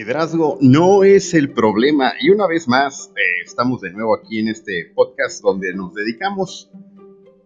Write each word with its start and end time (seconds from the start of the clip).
Liderazgo 0.00 0.56
no 0.62 1.04
es 1.04 1.34
el 1.34 1.52
problema. 1.52 2.14
Y 2.18 2.30
una 2.30 2.46
vez 2.46 2.66
más 2.66 3.12
eh, 3.16 3.42
estamos 3.44 3.82
de 3.82 3.92
nuevo 3.92 4.14
aquí 4.14 4.38
en 4.38 4.48
este 4.48 4.90
podcast 4.94 5.42
donde 5.42 5.74
nos 5.74 5.92
dedicamos 5.92 6.70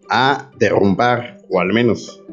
a 0.09 0.49
derrumbar 0.57 1.39
o 1.49 1.59
al 1.59 1.73
menos 1.73 2.23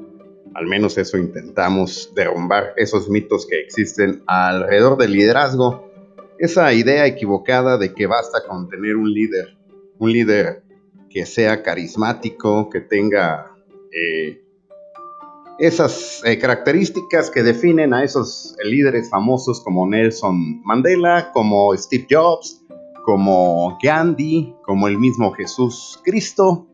al 0.54 0.68
menos 0.68 0.96
eso 0.96 1.18
intentamos 1.18 2.12
derrumbar 2.14 2.72
esos 2.76 3.08
mitos 3.08 3.46
que 3.46 3.58
existen 3.58 4.22
alrededor 4.28 4.96
del 4.96 5.10
liderazgo. 5.10 5.90
Esa 6.38 6.72
idea 6.72 7.04
equivocada 7.04 7.76
de 7.76 7.92
que 7.92 8.06
basta 8.06 8.46
con 8.46 8.68
tener 8.68 8.94
un 8.94 9.12
líder 9.12 9.56
un 9.98 10.12
líder 10.12 10.62
que 11.10 11.26
sea 11.26 11.64
carismático 11.64 12.70
que 12.70 12.80
tenga 12.80 13.56
eh, 13.90 14.41
esas 15.62 16.20
eh, 16.24 16.40
características 16.40 17.30
que 17.30 17.44
definen 17.44 17.94
a 17.94 18.02
esos 18.02 18.56
líderes 18.64 19.08
famosos 19.08 19.60
como 19.60 19.86
Nelson 19.86 20.60
Mandela, 20.64 21.30
como 21.32 21.72
Steve 21.76 22.08
Jobs, 22.10 22.64
como 23.04 23.78
Gandhi, 23.80 24.56
como 24.64 24.88
el 24.88 24.98
mismo 24.98 25.30
Jesús 25.30 26.00
Cristo, 26.02 26.66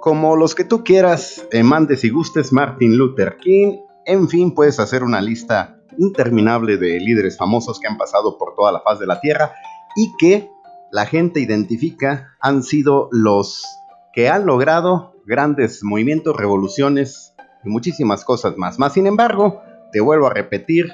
como 0.00 0.36
los 0.36 0.54
que 0.54 0.62
tú 0.62 0.84
quieras, 0.84 1.48
eh, 1.50 1.64
mandes 1.64 2.04
y 2.04 2.10
gustes, 2.10 2.52
Martin 2.52 2.96
Luther 2.96 3.38
King, 3.38 3.78
en 4.04 4.28
fin, 4.28 4.54
puedes 4.54 4.78
hacer 4.78 5.02
una 5.02 5.20
lista 5.20 5.80
interminable 5.98 6.76
de 6.76 7.00
líderes 7.00 7.36
famosos 7.36 7.80
que 7.80 7.88
han 7.88 7.98
pasado 7.98 8.38
por 8.38 8.54
toda 8.54 8.70
la 8.70 8.82
faz 8.82 9.00
de 9.00 9.06
la 9.08 9.20
Tierra 9.20 9.52
y 9.96 10.14
que 10.16 10.48
la 10.92 11.06
gente 11.06 11.40
identifica 11.40 12.36
han 12.40 12.62
sido 12.62 13.08
los 13.10 13.64
que 14.12 14.28
han 14.28 14.46
logrado 14.46 15.16
grandes 15.26 15.82
movimientos, 15.82 16.36
revoluciones, 16.36 17.34
y 17.66 17.68
muchísimas 17.68 18.24
cosas 18.24 18.56
más. 18.56 18.78
Sin 18.92 19.06
embargo, 19.06 19.60
te 19.92 20.00
vuelvo 20.00 20.28
a 20.28 20.34
repetir, 20.34 20.90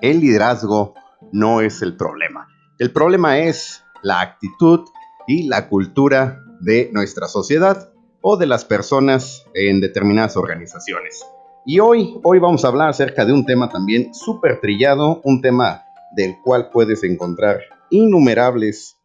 el 0.00 0.20
liderazgo 0.20 0.94
no 1.32 1.60
es 1.60 1.82
el 1.82 1.96
problema. 1.96 2.48
El 2.78 2.92
problema 2.92 3.38
es 3.40 3.82
la 4.02 4.20
actitud 4.20 4.80
y 5.26 5.48
la 5.48 5.68
cultura 5.68 6.40
de 6.60 6.90
nuestra 6.92 7.26
sociedad 7.26 7.90
o 8.20 8.36
de 8.36 8.46
las 8.46 8.64
personas 8.64 9.44
en 9.54 9.80
determinadas 9.80 10.36
organizaciones. 10.36 11.24
Y 11.66 11.80
hoy, 11.80 12.18
hoy 12.22 12.38
vamos 12.38 12.64
a 12.64 12.68
hablar 12.68 12.88
acerca 12.88 13.24
de 13.24 13.32
un 13.32 13.44
tema 13.44 13.68
también 13.68 14.14
súper 14.14 14.60
trillado, 14.60 15.20
un 15.24 15.42
tema 15.42 15.82
del 16.16 16.36
cual 16.42 16.70
puedes 16.72 17.04
encontrar 17.04 17.60
innumerables 17.90 18.96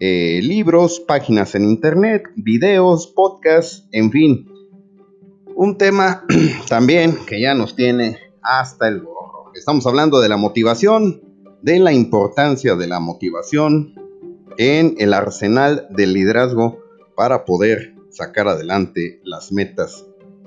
eh, 0.00 0.40
libros, 0.42 1.00
páginas 1.00 1.54
en 1.54 1.64
internet, 1.64 2.24
videos, 2.36 3.06
podcasts, 3.06 3.88
en 3.92 4.10
fin, 4.10 4.48
un 5.56 5.78
tema 5.78 6.24
también 6.68 7.24
que 7.26 7.40
ya 7.40 7.54
nos 7.54 7.76
tiene 7.76 8.18
hasta 8.42 8.88
el 8.88 9.00
gorro. 9.00 9.52
Estamos 9.54 9.86
hablando 9.86 10.20
de 10.20 10.28
la 10.28 10.36
motivación, 10.36 11.22
de 11.62 11.78
la 11.78 11.92
importancia 11.92 12.74
de 12.74 12.86
la 12.86 13.00
motivación 13.00 13.94
en 14.58 14.94
el 14.98 15.14
arsenal 15.14 15.86
del 15.90 16.12
liderazgo 16.12 16.78
para 17.16 17.44
poder 17.44 17.94
sacar 18.10 18.48
adelante 18.48 19.20
las 19.24 19.52
metas 19.52 20.04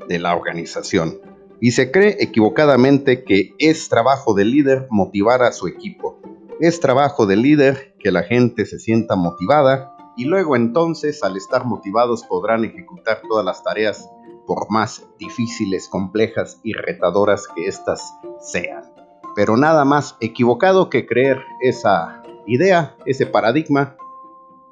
de 0.07 0.19
la 0.19 0.35
organización. 0.35 1.19
Y 1.59 1.71
se 1.71 1.91
cree 1.91 2.17
equivocadamente 2.19 3.23
que 3.23 3.53
es 3.57 3.89
trabajo 3.89 4.33
del 4.33 4.51
líder 4.51 4.87
motivar 4.89 5.41
a 5.41 5.51
su 5.51 5.67
equipo. 5.67 6.19
Es 6.59 6.79
trabajo 6.79 7.25
del 7.25 7.41
líder 7.41 7.95
que 7.99 8.11
la 8.11 8.23
gente 8.23 8.65
se 8.65 8.79
sienta 8.79 9.15
motivada 9.15 9.95
y 10.15 10.25
luego 10.25 10.55
entonces 10.55 11.23
al 11.23 11.35
estar 11.35 11.65
motivados 11.65 12.23
podrán 12.23 12.63
ejecutar 12.63 13.21
todas 13.27 13.45
las 13.45 13.63
tareas 13.63 14.09
por 14.47 14.71
más 14.71 15.03
difíciles, 15.19 15.89
complejas 15.89 16.59
y 16.63 16.73
retadoras 16.73 17.47
que 17.53 17.67
éstas 17.67 18.13
sean. 18.39 18.83
Pero 19.35 19.57
nada 19.57 19.85
más 19.85 20.15
equivocado 20.21 20.89
que 20.89 21.05
creer 21.05 21.43
esa 21.61 22.23
idea, 22.47 22.95
ese 23.05 23.27
paradigma, 23.27 23.97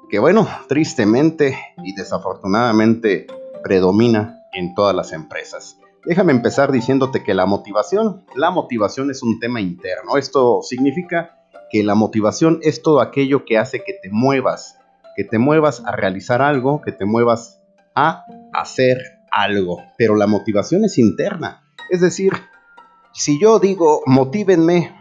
que 0.08 0.18
bueno, 0.18 0.48
tristemente 0.66 1.58
y 1.84 1.94
desafortunadamente 1.94 3.26
predomina 3.62 4.40
en 4.52 4.74
todas 4.74 4.96
las 4.96 5.12
empresas. 5.12 5.78
Déjame 6.04 6.32
empezar 6.32 6.72
diciéndote 6.72 7.22
que 7.22 7.34
la 7.34 7.46
motivación, 7.46 8.24
la 8.34 8.50
motivación 8.50 9.10
es 9.10 9.22
un 9.22 9.38
tema 9.40 9.60
interno. 9.60 10.16
Esto 10.16 10.62
significa 10.62 11.36
que 11.70 11.82
la 11.82 11.94
motivación 11.94 12.60
es 12.62 12.80
todo 12.82 13.00
aquello 13.00 13.44
que 13.44 13.58
hace 13.58 13.82
que 13.84 13.92
te 13.92 14.08
muevas, 14.10 14.78
que 15.16 15.24
te 15.24 15.38
muevas 15.38 15.82
a 15.84 15.92
realizar 15.92 16.42
algo, 16.42 16.80
que 16.80 16.92
te 16.92 17.04
muevas 17.04 17.60
a 17.94 18.24
hacer 18.52 19.15
algo, 19.36 19.82
pero 19.98 20.16
la 20.16 20.26
motivación 20.26 20.84
es 20.84 20.98
interna. 20.98 21.62
Es 21.90 22.00
decir, 22.00 22.32
si 23.12 23.38
yo 23.40 23.58
digo, 23.58 24.02
motívenme, 24.06 24.94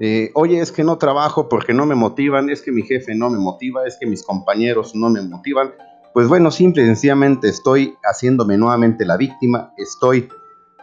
eh, 0.00 0.30
oye, 0.34 0.60
es 0.60 0.72
que 0.72 0.84
no 0.84 0.98
trabajo 0.98 1.48
porque 1.48 1.72
no 1.72 1.86
me 1.86 1.94
motivan, 1.94 2.50
es 2.50 2.60
que 2.60 2.72
mi 2.72 2.82
jefe 2.82 3.14
no 3.14 3.30
me 3.30 3.38
motiva, 3.38 3.86
es 3.86 3.96
que 3.98 4.06
mis 4.06 4.24
compañeros 4.24 4.94
no 4.94 5.10
me 5.10 5.22
motivan, 5.22 5.72
pues 6.12 6.28
bueno, 6.28 6.50
simple 6.50 6.82
y 6.82 6.86
sencillamente 6.86 7.48
estoy 7.48 7.96
haciéndome 8.02 8.58
nuevamente 8.58 9.06
la 9.06 9.16
víctima, 9.16 9.72
estoy 9.76 10.28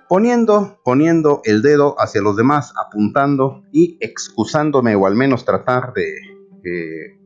poniendo, 0.07 0.79
poniendo 0.83 1.41
el 1.43 1.61
dedo 1.61 1.95
hacia 1.99 2.21
los 2.21 2.35
demás, 2.35 2.73
apuntando 2.77 3.63
y 3.71 3.97
excusándome 3.99 4.95
o 4.95 5.05
al 5.05 5.15
menos 5.15 5.45
tratar 5.45 5.93
de 5.93 6.15
eh, 6.63 7.19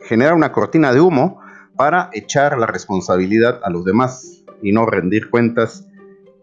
generar 0.00 0.34
una 0.34 0.52
cortina 0.52 0.92
de 0.92 1.00
humo 1.00 1.40
para 1.76 2.08
echar 2.12 2.58
la 2.58 2.66
responsabilidad 2.66 3.60
a 3.64 3.70
los 3.70 3.84
demás 3.84 4.41
y 4.62 4.72
no 4.72 4.86
rendir 4.86 5.28
cuentas 5.28 5.86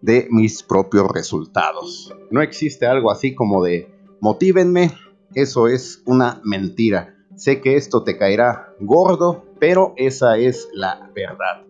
de 0.01 0.27
mis 0.29 0.63
propios 0.63 1.07
resultados. 1.11 2.13
No 2.29 2.41
existe 2.41 2.85
algo 2.85 3.11
así 3.11 3.33
como 3.33 3.63
de 3.63 3.91
motívenme, 4.21 4.91
eso 5.33 5.67
es 5.67 6.01
una 6.05 6.41
mentira. 6.43 7.15
Sé 7.35 7.61
que 7.61 7.75
esto 7.75 8.03
te 8.03 8.17
caerá 8.17 8.73
gordo, 8.79 9.45
pero 9.59 9.93
esa 9.97 10.37
es 10.37 10.67
la 10.73 11.09
verdad. 11.15 11.65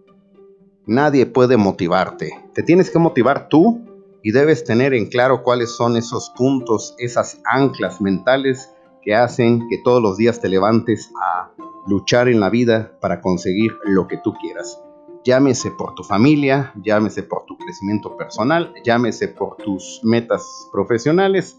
Nadie 0.86 1.26
puede 1.26 1.58
motivarte. 1.58 2.32
Te 2.54 2.64
tienes 2.64 2.90
que 2.90 2.98
motivar 2.98 3.48
tú 3.50 3.86
y 4.24 4.32
debes 4.32 4.64
tener 4.64 4.94
en 4.94 5.08
claro 5.08 5.44
cuáles 5.44 5.76
son 5.76 5.98
esos 5.98 6.32
puntos, 6.36 6.96
esas 6.98 7.40
anclas 7.46 8.02
mentales 8.02 8.74
que 9.04 9.16
hacen 9.16 9.68
que 9.70 9.78
todos 9.84 10.02
los 10.02 10.18
días 10.18 10.42
te 10.42 10.50
levantes 10.50 11.12
a 11.22 11.52
luchar 11.88 12.28
en 12.28 12.40
la 12.40 12.50
vida 12.50 12.98
para 13.00 13.22
conseguir 13.22 13.72
lo 13.86 14.08
que 14.08 14.18
tú 14.18 14.34
quieras 14.34 14.82
llámese 15.30 15.70
por 15.70 15.94
tu 15.94 16.04
familia, 16.04 16.74
llámese 16.84 17.22
por 17.22 17.46
tu 17.46 17.56
crecimiento 17.56 18.18
personal, 18.18 18.74
llámese 18.84 19.28
por 19.28 19.58
tus 19.58 20.00
metas 20.02 20.44
profesionales, 20.72 21.56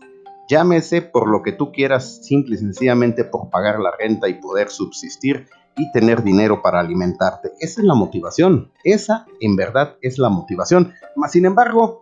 llámese 0.48 1.02
por 1.02 1.28
lo 1.28 1.44
que 1.44 1.52
tú 1.52 1.70
quieras, 1.70 2.18
simple 2.26 2.56
y 2.56 2.58
sencillamente 2.58 3.22
por 3.22 3.48
pagar 3.48 3.78
la 3.78 3.92
renta 3.96 4.28
y 4.28 4.40
poder 4.40 4.70
subsistir 4.70 5.46
y 5.76 5.88
tener 5.92 6.24
dinero 6.24 6.62
para 6.62 6.80
alimentarte. 6.80 7.52
Esa 7.60 7.80
es 7.80 7.86
la 7.86 7.94
motivación, 7.94 8.72
esa 8.82 9.24
en 9.38 9.54
verdad 9.54 9.96
es 10.02 10.18
la 10.18 10.30
motivación. 10.30 10.92
Mas 11.14 11.30
sin 11.30 11.44
embargo, 11.44 12.00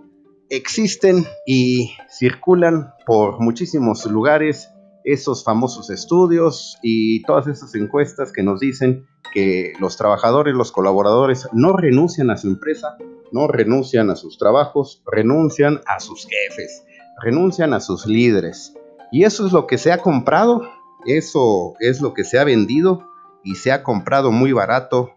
existen 0.48 1.26
y 1.46 1.90
circulan 2.08 2.94
por 3.04 3.40
muchísimos 3.40 4.06
lugares 4.06 4.70
esos 5.08 5.42
famosos 5.42 5.88
estudios 5.88 6.76
y 6.82 7.22
todas 7.22 7.46
esas 7.46 7.74
encuestas 7.74 8.30
que 8.30 8.42
nos 8.42 8.60
dicen 8.60 9.06
que 9.32 9.72
los 9.80 9.96
trabajadores, 9.96 10.54
los 10.54 10.70
colaboradores 10.70 11.48
no 11.54 11.72
renuncian 11.72 12.30
a 12.30 12.36
su 12.36 12.48
empresa, 12.48 12.98
no 13.32 13.48
renuncian 13.48 14.10
a 14.10 14.16
sus 14.16 14.36
trabajos, 14.36 15.02
renuncian 15.10 15.80
a 15.86 15.98
sus 16.00 16.26
jefes, 16.26 16.84
renuncian 17.22 17.72
a 17.72 17.80
sus 17.80 18.06
líderes. 18.06 18.74
Y 19.10 19.24
eso 19.24 19.46
es 19.46 19.52
lo 19.52 19.66
que 19.66 19.78
se 19.78 19.92
ha 19.92 19.98
comprado, 19.98 20.68
eso 21.06 21.72
es 21.80 22.02
lo 22.02 22.12
que 22.12 22.24
se 22.24 22.38
ha 22.38 22.44
vendido 22.44 23.02
y 23.42 23.54
se 23.54 23.72
ha 23.72 23.82
comprado 23.82 24.30
muy 24.30 24.52
barato 24.52 25.12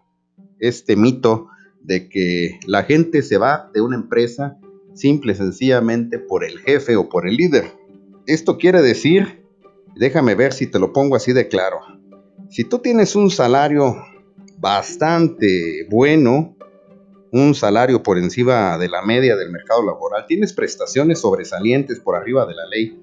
este 0.58 0.96
mito 0.96 1.48
de 1.82 2.08
que 2.08 2.58
la 2.66 2.84
gente 2.84 3.20
se 3.20 3.36
va 3.36 3.70
de 3.74 3.82
una 3.82 3.96
empresa 3.96 4.56
simple 4.94 5.32
y 5.32 5.36
sencillamente 5.36 6.18
por 6.18 6.44
el 6.44 6.60
jefe 6.60 6.96
o 6.96 7.10
por 7.10 7.28
el 7.28 7.36
líder. 7.36 7.72
Esto 8.26 8.56
quiere 8.56 8.80
decir, 8.80 9.41
déjame 9.96 10.34
ver 10.34 10.52
si 10.52 10.66
te 10.66 10.78
lo 10.78 10.92
pongo 10.92 11.16
así 11.16 11.32
de 11.32 11.48
claro, 11.48 11.80
si 12.50 12.64
tú 12.64 12.78
tienes 12.78 13.16
un 13.16 13.30
salario 13.30 13.96
bastante 14.58 15.86
bueno, 15.90 16.56
un 17.32 17.54
salario 17.54 18.02
por 18.02 18.18
encima 18.18 18.76
de 18.78 18.88
la 18.88 19.02
media 19.02 19.36
del 19.36 19.50
mercado 19.50 19.84
laboral, 19.84 20.26
tienes 20.26 20.52
prestaciones 20.52 21.20
sobresalientes 21.20 21.98
por 22.00 22.14
arriba 22.14 22.46
de 22.46 22.54
la 22.54 22.66
ley, 22.66 23.02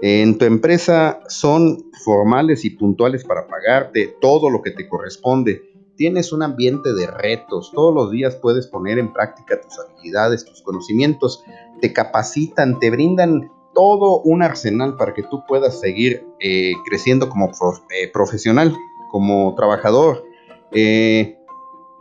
en 0.00 0.38
tu 0.38 0.44
empresa 0.44 1.20
son 1.28 1.90
formales 2.04 2.64
y 2.64 2.70
puntuales 2.70 3.24
para 3.24 3.46
pagarte 3.46 4.14
todo 4.20 4.48
lo 4.48 4.62
que 4.62 4.70
te 4.70 4.88
corresponde, 4.88 5.62
tienes 5.96 6.32
un 6.32 6.42
ambiente 6.42 6.94
de 6.94 7.08
retos, 7.08 7.72
todos 7.74 7.92
los 7.92 8.10
días 8.12 8.36
puedes 8.36 8.68
poner 8.68 8.98
en 8.98 9.12
práctica 9.12 9.60
tus 9.60 9.76
habilidades, 9.78 10.44
tus 10.44 10.62
conocimientos, 10.62 11.42
te 11.80 11.92
capacitan, 11.92 12.78
te 12.78 12.90
brindan 12.90 13.50
todo 13.74 14.20
un 14.22 14.42
arsenal 14.42 14.96
para 14.96 15.14
que 15.14 15.22
tú 15.22 15.44
puedas 15.46 15.80
seguir 15.80 16.26
eh, 16.40 16.72
creciendo 16.86 17.28
como 17.28 17.50
eh, 17.90 18.10
profesional, 18.12 18.74
como 19.10 19.54
trabajador. 19.54 20.24
Eh, 20.72 21.38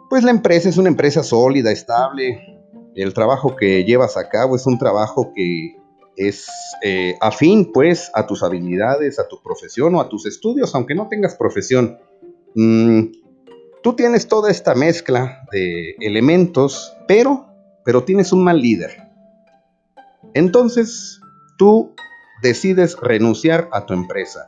pues 0.10 0.24
la 0.24 0.32
empresa 0.32 0.70
es 0.70 0.78
una 0.78 0.90
empresa 0.90 1.24
sólida, 1.24 1.72
estable. 1.72 2.62
El 2.96 3.14
trabajo 3.14 3.56
que 3.56 3.84
llevas 3.84 4.18
a 4.18 4.30
cabo 4.30 4.56
es 4.56 4.66
un 4.66 4.78
trabajo 4.80 5.32
que 5.36 5.76
es 6.16 6.48
afín 7.22 7.72
pues 7.72 8.10
a 8.16 8.26
tus 8.26 8.42
habilidades, 8.42 9.20
a 9.20 9.28
tu 9.28 9.40
profesión 9.44 9.94
o 9.94 10.02
a 10.02 10.10
tus 10.10 10.26
estudios, 10.26 10.74
aunque 10.74 10.96
no 10.96 11.08
tengas 11.08 11.36
profesión. 11.36 12.00
Mm, 12.56 13.12
tú 13.84 13.94
tienes 13.94 14.28
toda 14.28 14.50
esta 14.50 14.74
mezcla 14.74 15.46
de 15.52 15.96
elementos, 16.00 16.94
pero, 17.08 17.46
pero 17.86 18.04
tienes 18.04 18.34
un 18.34 18.44
mal 18.44 18.60
líder. 18.60 19.08
Entonces, 20.34 21.22
tú 21.58 21.94
decides 22.42 22.98
renunciar 23.02 23.70
a 23.72 23.86
tu 23.86 23.94
empresa 23.94 24.48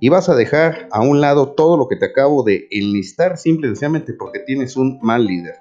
y 0.00 0.08
vas 0.08 0.28
a 0.28 0.34
dejar 0.34 0.88
a 0.92 1.02
un 1.02 1.20
lado 1.20 1.52
todo 1.52 1.76
lo 1.76 1.88
que 1.88 1.96
te 1.96 2.06
acabo 2.06 2.42
de 2.42 2.68
enlistar 2.70 3.36
simple 3.36 3.66
y 3.66 3.70
sencillamente 3.70 4.14
porque 4.14 4.40
tienes 4.40 4.76
un 4.76 4.98
mal 5.02 5.26
líder. 5.26 5.56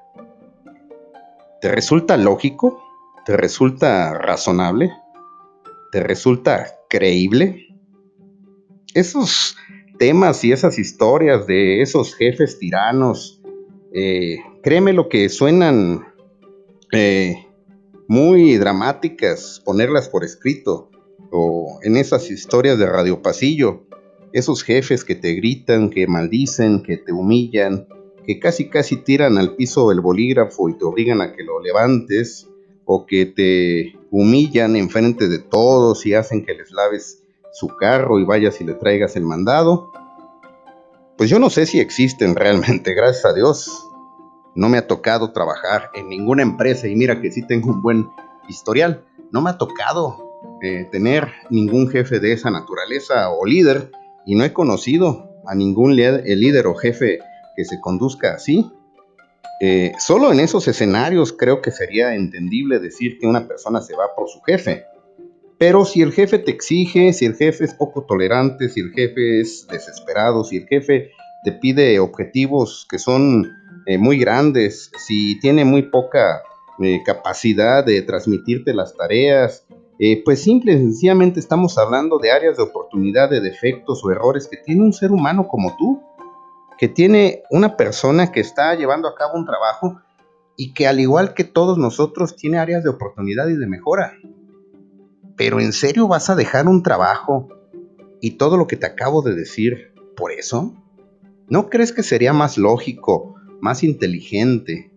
¿Te 1.62 1.70
resulta 1.70 2.16
lógico? 2.16 2.82
¿Te 3.26 3.36
resulta 3.36 4.14
razonable? 4.14 4.92
¿Te 5.92 6.02
resulta 6.02 6.68
creíble? 6.90 7.68
Esos 8.94 9.58
temas 9.98 10.44
y 10.46 10.54
esas 10.54 10.80
historias 10.80 11.46
de 11.46 11.82
esos 11.82 12.16
jefes 12.16 12.58
tiranos, 12.60 13.42
eh, 13.94 14.38
créeme 14.64 14.94
lo 14.94 15.10
que 15.10 15.28
suenan 15.28 16.08
eh, 16.94 17.49
muy 18.10 18.58
dramáticas 18.58 19.62
ponerlas 19.64 20.10
por 20.10 20.24
escrito 20.24 20.90
o 21.32 21.78
en 21.84 21.96
esas 21.96 22.32
historias 22.32 22.80
de 22.80 22.88
Radio 22.88 23.22
Pasillo, 23.22 23.84
esos 24.34 24.64
jefes 24.64 25.06
que 25.06 25.14
te 25.14 25.36
gritan, 25.36 25.92
que 25.92 26.08
maldicen, 26.08 26.82
que 26.82 26.98
te 26.98 27.14
humillan, 27.14 27.88
que 28.26 28.40
casi 28.40 28.68
casi 28.68 28.98
tiran 28.98 29.38
al 29.38 29.56
piso 29.56 29.92
el 29.92 30.02
bolígrafo 30.02 30.70
y 30.70 30.78
te 30.80 30.86
obligan 30.86 31.22
a 31.22 31.36
que 31.36 31.44
lo 31.44 31.62
levantes 31.62 32.50
o 32.84 33.06
que 33.06 33.28
te 33.28 33.94
humillan 34.10 34.76
enfrente 34.76 35.30
de 35.30 35.38
todos 35.38 36.04
y 36.08 36.16
hacen 36.16 36.44
que 36.44 36.56
les 36.56 36.72
laves 36.72 37.24
su 37.54 37.68
carro 37.68 38.20
y 38.20 38.26
vayas 38.26 38.60
y 38.60 38.64
le 38.64 38.74
traigas 38.74 39.16
el 39.18 39.24
mandado. 39.24 39.92
Pues 41.16 41.30
yo 41.30 41.38
no 41.38 41.52
sé 41.52 41.68
si 41.68 41.80
existen 41.80 42.34
realmente, 42.34 42.94
gracias 42.96 43.26
a 43.26 43.34
Dios. 43.34 43.89
No 44.56 44.70
me 44.70 44.78
ha 44.78 44.88
tocado 44.88 45.32
trabajar 45.32 45.90
en 45.94 46.10
ninguna 46.10 46.44
empresa 46.44 46.88
y 46.88 46.96
mira 46.96 47.22
que 47.22 47.32
sí 47.32 47.46
tengo 47.46 47.70
un 47.70 47.82
buen 47.82 48.08
historial. 48.48 49.04
No 49.32 49.42
me 49.42 49.52
ha 49.52 49.58
tocado 49.58 50.30
eh, 50.62 50.88
tener 50.92 51.28
ningún 51.50 51.90
jefe 51.90 52.20
de 52.20 52.34
esa 52.34 52.50
naturaleza 52.50 53.30
o 53.30 53.46
líder 53.46 53.92
y 54.26 54.36
no 54.36 54.44
he 54.44 54.54
conocido 54.54 55.30
a 55.46 55.56
ningún 55.56 55.96
líder 55.96 56.68
o 56.68 56.76
jefe 56.76 57.20
que 57.56 57.66
se 57.66 57.80
conduzca 57.80 58.34
así. 58.34 58.72
Eh, 59.62 59.92
solo 60.00 60.32
en 60.32 60.40
esos 60.40 60.68
escenarios 60.68 61.34
creo 61.34 61.62
que 61.62 61.72
sería 61.72 62.16
entendible 62.16 62.80
decir 62.80 63.18
que 63.20 63.28
una 63.28 63.48
persona 63.48 63.82
se 63.82 63.96
va 63.96 64.16
por 64.16 64.30
su 64.30 64.42
jefe. 64.42 64.86
Pero 65.58 65.84
si 65.84 66.02
el 66.02 66.14
jefe 66.14 66.40
te 66.40 66.52
exige, 66.52 67.12
si 67.12 67.26
el 67.26 67.36
jefe 67.36 67.66
es 67.66 67.74
poco 67.74 68.06
tolerante, 68.06 68.70
si 68.70 68.80
el 68.80 68.92
jefe 68.92 69.42
es 69.42 69.68
desesperado, 69.68 70.46
si 70.46 70.58
el 70.58 70.68
jefe 70.68 71.12
te 71.44 71.52
pide 71.52 72.00
objetivos 72.00 72.88
que 72.90 72.98
son 72.98 73.46
eh, 73.90 73.98
muy 73.98 74.18
grandes, 74.18 74.92
si 74.98 75.40
tiene 75.40 75.66
muy 75.66 75.84
poca 75.84 76.44
eh, 76.80 77.02
capacidad 77.04 77.84
de 77.84 78.02
transmitirte 78.02 78.74
las 78.74 78.96
tareas, 78.96 79.66
pues 80.24 80.42
simple 80.42 80.72
y 80.72 80.78
sencillamente 80.78 81.42
estamos 81.42 81.78
hablando 81.78 82.20
de 82.20 82.32
áreas 82.32 82.56
de 82.56 82.64
oportunidad, 82.64 83.30
de 83.30 83.42
defectos 83.42 84.02
o 84.06 84.12
errores 84.12 84.48
que 84.48 84.56
tiene 84.56 84.82
un 84.82 84.94
ser 84.94 85.12
humano 85.12 85.50
como 85.50 85.76
tú 85.76 86.02
que 86.80 86.88
tiene 86.88 87.44
una 87.52 87.76
persona 87.76 88.32
que 88.32 88.40
está 88.40 88.74
llevando 88.74 89.10
a 89.10 89.16
cabo 89.16 89.34
un 89.38 89.46
trabajo 89.46 90.00
y 90.56 90.74
que 90.74 90.88
al 90.88 91.02
igual 91.02 91.34
que 91.34 91.44
todos 91.44 91.78
nosotros 91.78 92.38
tiene 92.38 92.58
áreas 92.58 92.86
de 92.86 92.90
oportunidad 92.90 93.50
y 93.50 93.58
de 93.58 93.68
mejora. 93.68 94.14
Pero 95.36 95.60
¿en 95.60 95.74
serio 95.74 96.08
vas 96.08 96.30
a 96.30 96.38
dejar 96.38 96.70
un 96.70 96.82
trabajo 96.82 97.50
y 98.22 98.38
todo 98.38 98.56
lo 98.56 98.66
que 98.66 98.78
te 98.78 98.86
acabo 98.86 99.22
de 99.22 99.36
decir 99.36 99.94
por 100.16 100.32
eso? 100.32 100.74
¿No 101.50 101.70
crees 101.70 101.92
que 101.92 102.02
sería 102.02 102.32
más 102.32 102.58
lógico, 102.58 103.36
más 103.62 103.84
inteligente, 103.84 104.92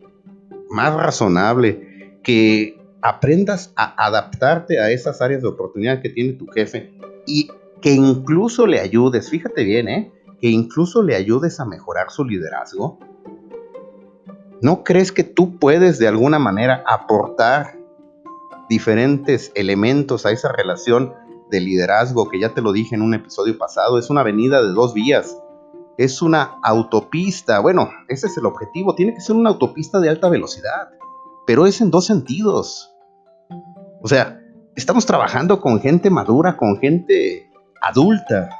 más 0.70 0.94
razonable 0.94 2.18
que 2.22 2.78
aprendas 3.02 3.72
a 3.76 4.06
adaptarte 4.06 4.78
a 4.80 4.90
esas 4.90 5.20
áreas 5.20 5.42
de 5.42 5.48
oportunidad 5.48 6.00
que 6.00 6.08
tiene 6.08 6.34
tu 6.34 6.46
jefe 6.46 6.92
y 7.26 7.48
que 7.80 7.92
incluso 7.92 8.66
le 8.66 8.80
ayudes, 8.80 9.28
fíjate 9.28 9.64
bien, 9.64 9.88
¿eh? 9.88 10.12
que 10.42 10.48
incluso 10.48 11.02
le 11.02 11.14
ayudes 11.14 11.60
a 11.60 11.64
mejorar 11.64 12.10
su 12.10 12.24
liderazgo? 12.24 12.98
¿No 14.60 14.82
crees 14.82 15.12
que 15.12 15.22
tú 15.22 15.58
puedes 15.58 15.98
de 15.98 16.08
alguna 16.08 16.40
manera 16.40 16.82
aportar 16.86 17.78
diferentes 18.68 19.52
elementos 19.54 20.26
a 20.26 20.32
esa 20.32 20.50
relación 20.50 21.14
de 21.50 21.60
liderazgo 21.60 22.28
que 22.28 22.40
ya 22.40 22.54
te 22.54 22.60
lo 22.60 22.72
dije 22.72 22.96
en 22.96 23.02
un 23.02 23.14
episodio 23.14 23.56
pasado? 23.56 23.98
Es 23.98 24.10
una 24.10 24.22
avenida 24.22 24.62
de 24.62 24.72
dos 24.72 24.94
vías, 24.94 25.36
es 25.98 26.22
una 26.22 26.58
autopista. 26.62 27.60
Bueno, 27.60 27.90
ese 28.08 28.26
es 28.26 28.36
el 28.36 28.46
objetivo, 28.46 28.94
tiene 28.94 29.14
que 29.14 29.20
ser 29.20 29.36
una 29.36 29.50
autopista 29.50 30.00
de 30.00 30.08
alta 30.08 30.28
velocidad, 30.28 30.90
pero 31.46 31.66
es 31.66 31.80
en 31.80 31.90
dos 31.90 32.06
sentidos. 32.06 32.94
O 34.02 34.08
sea, 34.08 34.40
estamos 34.74 35.06
trabajando 35.06 35.60
con 35.60 35.80
gente 35.80 36.10
madura, 36.10 36.56
con 36.56 36.78
gente 36.78 37.50
adulta, 37.80 38.50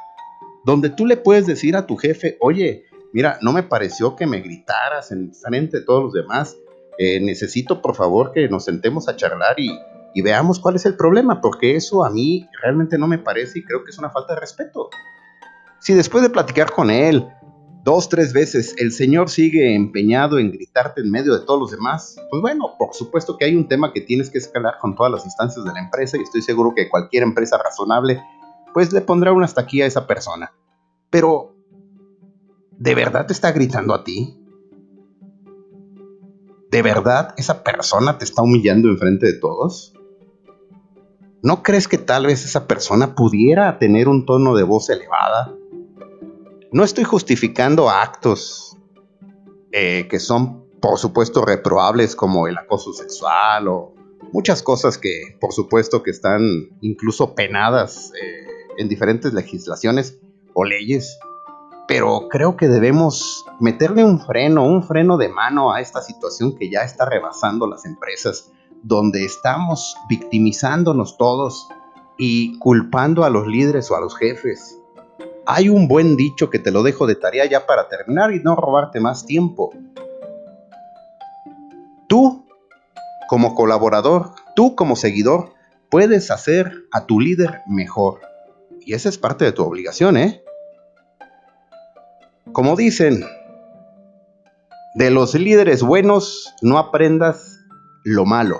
donde 0.65 0.89
tú 0.89 1.05
le 1.05 1.17
puedes 1.17 1.45
decir 1.45 1.75
a 1.75 1.85
tu 1.85 1.97
jefe, 1.97 2.37
oye, 2.39 2.83
mira, 3.13 3.37
no 3.41 3.51
me 3.51 3.63
pareció 3.63 4.15
que 4.15 4.25
me 4.25 4.41
gritaras 4.41 5.11
en 5.11 5.33
frente 5.33 5.79
de 5.79 5.85
todos 5.85 6.03
los 6.03 6.13
demás, 6.13 6.57
eh, 6.97 7.19
necesito 7.19 7.81
por 7.81 7.95
favor 7.95 8.31
que 8.31 8.47
nos 8.47 8.65
sentemos 8.65 9.09
a 9.09 9.15
charlar 9.15 9.59
y, 9.59 9.71
y 10.13 10.21
veamos 10.21 10.59
cuál 10.59 10.75
es 10.75 10.85
el 10.85 10.95
problema, 10.95 11.41
porque 11.41 11.75
eso 11.75 12.05
a 12.05 12.09
mí 12.09 12.47
realmente 12.61 12.97
no 12.97 13.07
me 13.07 13.17
parece 13.17 13.59
y 13.59 13.63
creo 13.63 13.83
que 13.83 13.91
es 13.91 13.97
una 13.97 14.11
falta 14.11 14.35
de 14.35 14.41
respeto. 14.41 14.89
Si 15.83 15.93
después 15.93 16.23
de 16.23 16.29
platicar 16.29 16.71
con 16.71 16.89
él 16.89 17.27
dos, 17.83 18.07
tres 18.07 18.31
veces 18.31 18.73
el 18.77 18.93
señor 18.93 19.29
sigue 19.29 19.75
empeñado 19.75 20.39
en 20.39 20.49
gritarte 20.49 21.01
en 21.01 21.11
medio 21.11 21.37
de 21.37 21.45
todos 21.45 21.59
los 21.59 21.71
demás, 21.71 22.15
pues 22.29 22.41
bueno, 22.41 22.75
por 22.79 22.93
supuesto 22.93 23.35
que 23.35 23.43
hay 23.43 23.57
un 23.57 23.67
tema 23.67 23.91
que 23.91 23.99
tienes 23.99 24.29
que 24.29 24.37
escalar 24.37 24.75
con 24.79 24.95
todas 24.95 25.11
las 25.11 25.25
instancias 25.25 25.65
de 25.65 25.73
la 25.73 25.81
empresa 25.81 26.15
y 26.15 26.21
estoy 26.21 26.41
seguro 26.41 26.71
que 26.73 26.89
cualquier 26.89 27.23
empresa 27.23 27.57
razonable 27.57 28.23
pues 28.73 28.93
le 28.93 29.01
pondrá 29.01 29.33
una 29.33 29.43
hasta 29.43 29.59
aquí 29.59 29.81
a 29.81 29.85
esa 29.85 30.07
persona. 30.07 30.53
Pero, 31.09 31.53
¿de 32.77 32.95
verdad 32.95 33.27
te 33.27 33.33
está 33.33 33.51
gritando 33.51 33.93
a 33.93 34.05
ti? 34.05 34.39
¿De 36.71 36.81
verdad 36.81 37.33
esa 37.35 37.61
persona 37.61 38.17
te 38.17 38.23
está 38.23 38.41
humillando 38.41 38.87
enfrente 38.87 39.25
de 39.25 39.33
todos? 39.33 39.93
¿No 41.41 41.61
crees 41.61 41.89
que 41.89 41.97
tal 41.97 42.27
vez 42.27 42.45
esa 42.45 42.69
persona 42.69 43.15
pudiera 43.15 43.79
tener 43.79 44.07
un 44.07 44.25
tono 44.25 44.55
de 44.55 44.63
voz 44.63 44.89
elevada? 44.89 45.53
No 46.73 46.83
estoy 46.83 47.03
justificando 47.03 47.91
actos 47.91 48.75
eh, 49.71 50.07
que 50.09 50.19
son, 50.19 50.65
por 50.81 50.97
supuesto, 50.97 51.45
reprobables 51.45 52.15
como 52.15 52.47
el 52.47 52.57
acoso 52.57 52.93
sexual 52.93 53.67
o 53.67 53.93
muchas 54.31 54.63
cosas 54.63 54.97
que, 54.97 55.37
por 55.39 55.53
supuesto, 55.53 56.01
que 56.01 56.09
están 56.09 56.41
incluso 56.81 57.35
penadas 57.35 58.11
eh, 58.19 58.47
en 58.79 58.89
diferentes 58.89 59.33
legislaciones 59.33 60.17
o 60.55 60.63
leyes, 60.63 61.19
pero 61.87 62.27
creo 62.27 62.57
que 62.57 62.67
debemos 62.67 63.45
meterle 63.59 64.03
un 64.03 64.19
freno, 64.19 64.65
un 64.65 64.81
freno 64.81 65.17
de 65.17 65.29
mano 65.29 65.71
a 65.71 65.79
esta 65.79 66.01
situación 66.01 66.55
que 66.57 66.71
ya 66.71 66.81
está 66.81 67.05
rebasando 67.05 67.67
las 67.67 67.85
empresas, 67.85 68.51
donde 68.81 69.25
estamos 69.25 69.95
victimizándonos 70.09 71.17
todos 71.19 71.67
y 72.17 72.57
culpando 72.57 73.25
a 73.25 73.29
los 73.29 73.45
líderes 73.45 73.91
o 73.91 73.95
a 73.95 74.01
los 74.01 74.17
jefes. 74.17 74.79
Hay 75.45 75.67
un 75.67 75.87
buen 75.87 76.15
dicho 76.15 76.49
que 76.49 76.59
te 76.59 76.71
lo 76.71 76.83
dejo 76.83 77.05
de 77.05 77.15
tarea 77.15 77.45
ya 77.45 77.65
para 77.65 77.89
terminar 77.89 78.33
y 78.33 78.39
no 78.39 78.55
robarte 78.55 79.01
más 79.01 79.25
tiempo. 79.25 79.71
Tú, 82.07 82.45
como 83.27 83.53
colaborador, 83.53 84.31
tú 84.55 84.75
como 84.75 84.95
seguidor, 84.95 85.53
puedes 85.89 86.31
hacer 86.31 86.71
a 86.91 87.05
tu 87.05 87.19
líder 87.19 87.61
mejor. 87.67 88.21
Y 88.79 88.93
esa 88.93 89.09
es 89.09 89.17
parte 89.17 89.43
de 89.43 89.51
tu 89.51 89.63
obligación, 89.63 90.15
¿eh? 90.15 90.43
Como 92.53 92.75
dicen, 92.75 93.25
de 94.95 95.09
los 95.09 95.33
líderes 95.33 95.83
buenos 95.83 96.53
no 96.61 96.77
aprendas 96.77 97.59
lo 98.03 98.25
malo. 98.25 98.59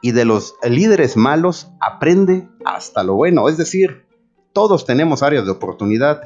Y 0.00 0.12
de 0.12 0.24
los 0.24 0.54
líderes 0.62 1.16
malos 1.16 1.70
aprende 1.80 2.48
hasta 2.64 3.02
lo 3.02 3.14
bueno. 3.14 3.48
Es 3.48 3.56
decir, 3.56 4.06
todos 4.52 4.84
tenemos 4.84 5.22
áreas 5.22 5.44
de 5.44 5.52
oportunidad. 5.52 6.22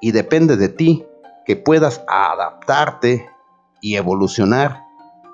Y 0.00 0.12
depende 0.12 0.56
de 0.56 0.68
ti 0.68 1.04
que 1.44 1.56
puedas 1.56 2.04
adaptarte 2.06 3.28
y 3.80 3.96
evolucionar 3.96 4.84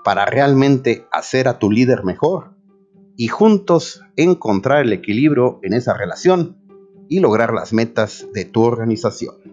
para 0.05 0.25
realmente 0.25 1.07
hacer 1.11 1.49
a 1.49 1.59
tu 1.59 1.71
líder 1.71 2.05
mejor 2.05 2.55
y 3.17 3.29
juntos 3.29 4.03
encontrar 4.17 4.83
el 4.83 4.93
equilibrio 4.93 5.61
en 5.63 5.75
esa 5.75 5.95
relación 5.95 6.57
y 7.09 7.21
lograr 7.21 7.53
las 7.53 7.73
metas 7.73 8.27
de 8.33 8.45
tu 8.45 8.63
organización. 8.63 9.52